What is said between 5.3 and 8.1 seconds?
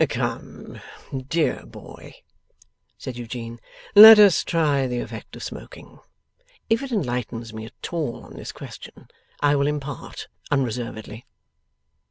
of smoking. If it enlightens me at